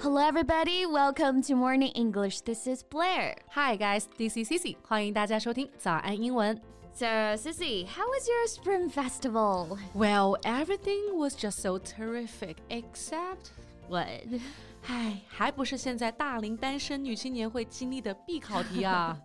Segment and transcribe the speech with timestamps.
[0.00, 0.84] Hello, everybody.
[0.84, 2.40] Welcome to Morning English.
[2.40, 3.36] This is Blair.
[3.50, 4.08] Hi, guys.
[4.18, 4.76] This is Cici.
[4.82, 6.60] 欢迎大家收听早安英文。
[6.92, 7.06] So,
[7.36, 9.78] Cici, how was your Spring Festival?
[9.94, 13.52] Well, everything was just so terrific, except
[13.88, 14.08] what?
[14.88, 19.16] 唉，还不是现在大龄单身女青年会经历的必考题啊！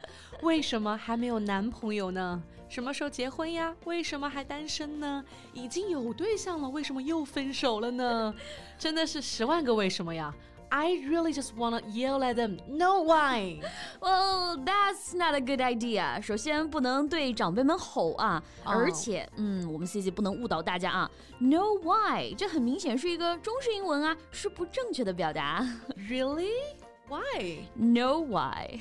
[0.43, 2.43] 为什么还没有男朋友呢？
[2.71, 3.75] 什么时候结婚呀？
[3.83, 5.21] 为什么还单身呢？
[5.51, 8.33] 已经有对象了，为什么又分手了呢？
[8.79, 10.33] 真的是十万个为什么呀
[10.69, 12.57] ！I really just wanna yell at them.
[12.69, 13.59] No why?
[13.99, 16.21] Well, that's not a good idea.
[16.21, 21.11] 首先不能对长辈们吼啊，而且，嗯，我们 C C 不能误导大家啊。
[21.39, 22.33] No why？
[22.37, 25.67] 这很明显是一个中式英文啊，是不正确的表达。
[26.09, 26.47] Really?
[27.11, 27.57] Why?
[27.75, 28.79] No why?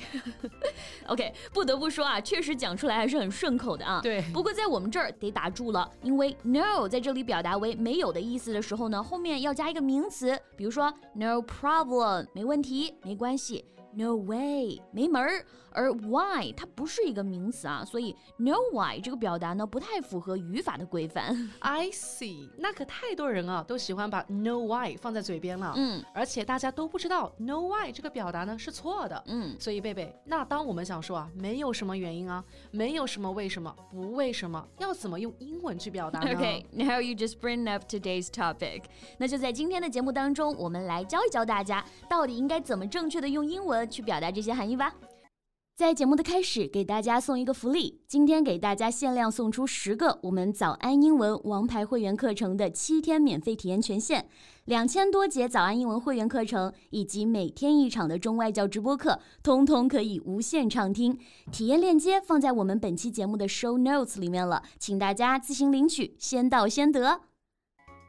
[1.07, 3.99] OK，不得不说啊，确实讲出来还是很顺口的啊。
[4.01, 4.23] 对。
[4.31, 13.65] 不过在我们这儿得打住了，因为 no 在这里表达为没有的意思的时候呢，后面要加一个名词，比如说 no problem，没问题，没关系。
[13.93, 15.45] No way，没门儿。
[15.73, 21.49] 而 why 它不是一个名词啊，所以 no why 这个表达呢不太符合语法的规范。
[21.59, 25.73] I see，那可太多人啊都喜欢把 no why 放在嘴边了。
[25.75, 29.21] 嗯，而且大家都不知道 no why 这个表达呢是错的。
[29.27, 36.31] 嗯，所以贝贝，那当我们想说啊，没有什么原因啊，没有什么为什么，不为什么，要怎么用英文去表达呢？
[36.41, 38.83] Okay，now you just bring up today's topic。
[39.17, 43.81] 那就在今天的节目当中，我们来教一教大家到底应该怎么正确的用英文。
[43.91, 44.93] 去表达这些含义吧。
[45.75, 54.27] 在节目的开始，给大家送一个福利，今天给大家限量送出十个我们早安英文王牌会员课程的七天免费体验权限，
[54.65, 61.17] 两千多节早安英文会员课程以及每天一场的中外教直播课，通通可以无限畅听。
[61.51, 67.21] 体验链接放在我们本期节目的 show notes 里面了，请大家自行领取，先到先得。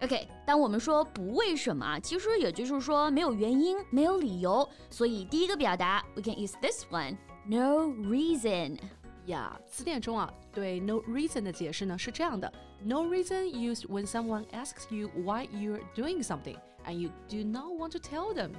[0.02, 4.68] OK，当我们说不为什么，其实也就是说没有原因、没有理由。
[4.90, 7.16] 所以第一个表达，we can use this one
[7.49, 8.77] one，no reason。
[9.25, 12.51] 呀，词典中啊，对 no reason 的解释呢是这样的：
[12.83, 17.91] no reason used when someone asks you why you're doing something and you do not want
[17.91, 18.51] to tell them。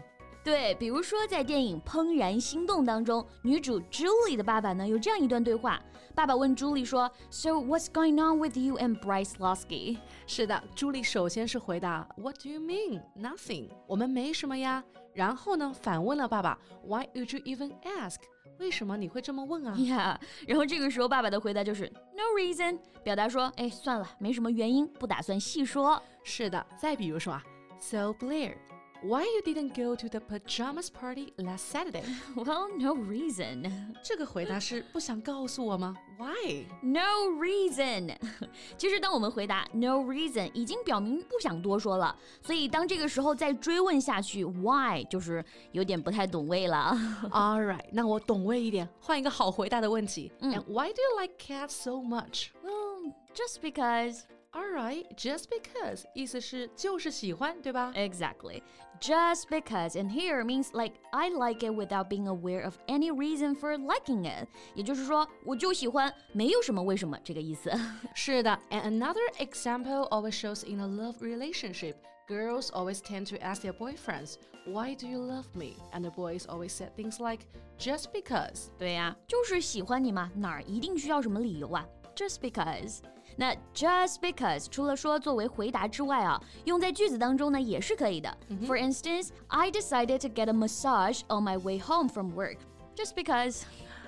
[0.44, 5.82] 对，比如说在电影《怦然心动》当中，女主 Julie 的爸爸呢有这样一段对话。
[6.14, 9.98] 爸爸问 Julie 说：“So what's going on with you and Bryce Lasky？
[10.28, 13.02] 是的，朱莉首先是回答：“What do you mean?
[13.18, 13.70] Nothing。
[13.88, 14.84] 我们没什么呀。”
[15.14, 18.18] 然后呢，反问了爸爸：“Why would you even ask？”
[18.60, 27.44] 为什么你会这么问啊？Yeah，然后这个时候爸爸的回答就是 “No reason”，表达说：“哎，算了，没什么原因，不打算细说。”是的，再比如说啊
[27.80, 28.54] ，So Blair。
[29.03, 32.03] Why you didn't go to the pajamas party last Saturday?
[32.35, 33.71] Well, no reason.
[34.03, 35.95] 这个回答是不想告诉我吗？
[36.19, 36.67] Why?
[36.83, 38.17] No reason.
[38.77, 42.17] 其实当我们回答 no reason，已经表明不想多说了。
[42.43, 46.93] 所以当这个时候再追问下去，why 就是有点不太懂味了。
[47.31, 50.33] All right，那我懂味一点，换一个好回答的问题。
[50.41, 52.49] 嗯、And why do you like cats so much?
[52.65, 54.23] Well, just because.
[54.51, 57.93] Alright, just because 意思是就是喜欢，对吧？
[57.95, 58.63] Exactly.
[58.99, 63.55] Just because and here means like I like it without being aware of any reason
[63.55, 64.49] for liking it.
[64.75, 67.71] 也就是说，我就喜欢，没有什么为什么这个意思。
[68.15, 71.97] 是的，and another example always shows in a love relationship.
[72.27, 74.37] Girls always tend to ask their boyfriends,
[74.67, 77.45] "Why do you love me?" And the boys always say things like,
[77.79, 81.87] "Just because." 对呀、啊，就是喜欢你嘛，哪儿一定需要什么理由啊？
[82.17, 83.01] Just because.
[83.37, 88.37] 那 just because 除了说作为回答之外啊，用在句子当中呢也是可以的。
[88.67, 92.59] For instance, I decided to get a massage on my way home from work
[92.97, 93.63] just because.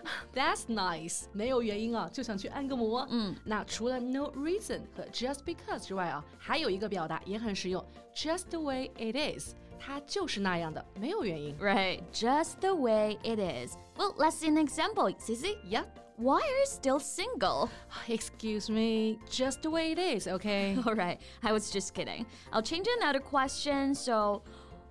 [0.34, 3.06] That's nice，没有原因啊，就想去按个摩。
[3.11, 7.84] 嗯，那除了 no reason 和 just because 之外啊，还有一个表达也很实用，
[8.15, 11.55] just the way it is，它就是那样的，没有原因。
[11.59, 13.77] Right, just the way it is.
[13.99, 15.59] Well, let's see an example, Sissy.
[15.69, 15.84] Yeah.
[16.17, 17.71] Why are you still single?
[18.06, 20.77] Excuse me, just the way it is, okay?
[20.87, 22.27] All right, I was just kidding.
[22.53, 23.95] I'll change another question.
[23.95, 24.42] So,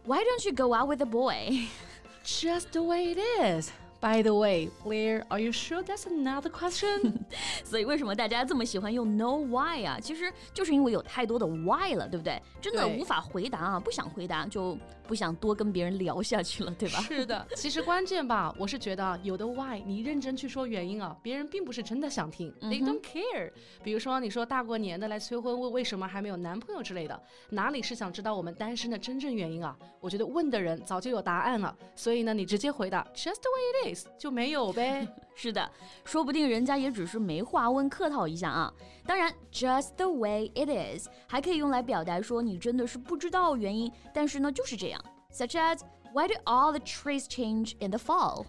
[0.06, 1.68] why don't you go out with a boy?
[2.24, 3.72] just the way it is.
[4.02, 7.26] By the way, Blair, are you sure that's another question?
[7.66, 10.00] 所以为什么大家这么喜欢用 no why 啊？
[10.00, 12.42] 其实就是因为有太多的 why 了，对不对？
[12.62, 17.01] 真的无法回答啊，不想回答就 不想多跟别人聊下去了，对吧？
[17.03, 23.51] 是的， 其实关键吧，我是觉得有的 why 你认真去说原因啊，别人并不是真的想听、嗯、，they don't care。
[23.83, 27.21] 比如说你说大过年的来催婚，问为什么还没有男朋友之类的，
[27.51, 29.77] 哪里是想知道我们单身的真正原因啊？
[30.01, 34.07] 我觉得问的人早就有答案了，所以呢，你直接回答 just the way it is。
[34.19, 35.07] 就没有呗。
[35.35, 35.71] 是的，
[36.05, 38.73] 说不定人家也只是没话问，客套一下啊。
[39.07, 45.05] 当然，just the way it is 还可以用来表达说你真的是不知道原因，但是呢就是这样。
[45.33, 45.81] Such as
[46.13, 48.47] Why do all the trees change in the fall?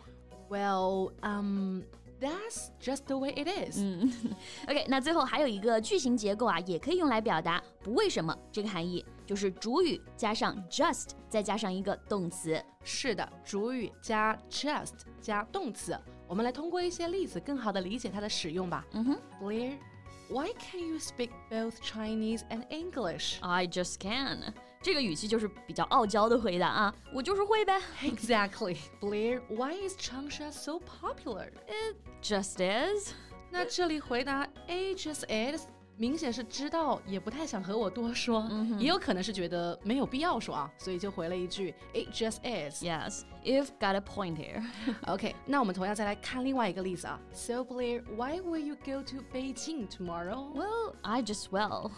[0.49, 1.81] Well, um.
[2.17, 3.77] That's just the way it is.
[3.77, 4.09] 嗯，
[4.69, 12.59] OK，那最后还有一个句型结构啊，也可以用来表达不为什么这个含义，就是主语加上 just，再加上一个动词。
[12.85, 15.99] 是的，主语加 just 加动词。
[16.26, 18.84] 我们来通过一些例子，更好的理解它的使用吧。
[18.92, 23.38] 嗯哼，Blair。Why can't you speak both Chinese and English?
[23.40, 24.54] I just can.
[24.80, 27.80] 这个语气就是比较傲娇的回答啊，我就是会呗。
[28.02, 29.40] Exactly, Blair.
[29.48, 31.50] Why is Changsha so popular?
[31.66, 33.12] It just is.
[33.50, 35.66] 那这里回答 it just is
[35.96, 38.48] 明显是知道，也不太想和我多说，
[38.78, 42.82] 也有可能是觉得没有必要说啊，所以就回了一句 It just is.
[42.82, 44.62] Yes, you've got a point here.
[45.06, 47.20] OK，那我们同样再来看另外一个例子啊。
[47.34, 50.50] So Blair, why will you go to Beijing tomorrow?
[50.54, 51.90] Well, I just will.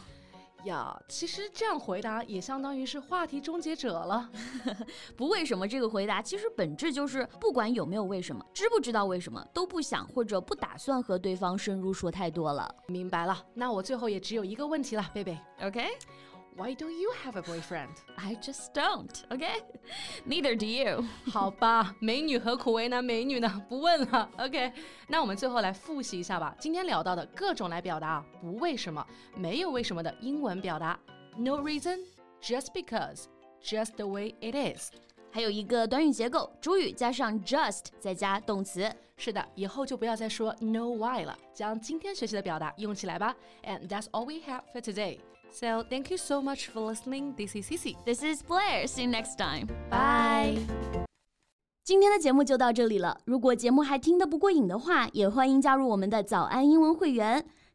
[0.65, 4.29] 呀，其实这样回答也相当于是话题终结者了。
[5.15, 12.69] 不为什么这个回答，其实本质就是不管有没有为什么，知不知道为什么，都不想或者不打算和对方深入说太多了。
[12.87, 15.37] 明白了，那我最后也只有一个问题了，贝贝。
[15.61, 15.87] OK。
[16.56, 17.88] Why don't you have a boyfriend?
[18.16, 19.10] I just don't.
[19.30, 19.62] Okay,
[20.26, 21.02] neither do you.
[21.30, 23.64] 好吧，美女何苦为难美女呢？
[23.70, 24.28] 不问了。
[24.36, 24.70] OK，
[25.08, 26.54] 那我们最后来复习一下吧。
[26.60, 29.04] 今天聊到的各种来表达不为什么、
[29.34, 30.98] 没有为什么的英文表达：
[31.38, 32.00] no reason,
[32.42, 33.24] just because,
[33.62, 34.90] just the way it is。
[35.30, 38.94] 还有一个短语结构，主语加上 just，再加动词。
[39.16, 43.34] 是的，以后就不要再说 no why 了，将今天学习的表达用起来吧。
[43.64, 45.20] And that's all we have for today.
[45.50, 47.34] So thank you so much for listening.
[47.36, 47.96] This is Cici.
[48.04, 48.86] This is Blair.
[48.86, 49.66] See you next time.
[49.90, 50.58] Bye.
[51.84, 53.20] 今天的节目就到这里了。
[53.24, 57.44] 如果节目还听得不过瘾的话，也欢迎加入我们的早安英文会员。